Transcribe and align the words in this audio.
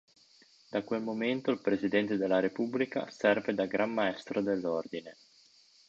Da 0.67 0.81
quel 0.81 1.03
momento 1.03 1.51
il 1.51 1.61
presidente 1.61 2.17
della 2.17 2.39
Repubblica 2.39 3.07
serve 3.11 3.53
da 3.53 3.67
Gran 3.67 3.93
Maestro 3.93 4.41
dell'Ordine. 4.41 5.15